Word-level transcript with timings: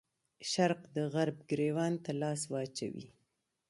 شرق 0.51 0.81
د 0.95 0.97
غرب 1.13 1.37
ګرېوان 1.49 1.93
ته 2.03 2.11
لاس 2.21 2.41
واچوي. 2.51 3.07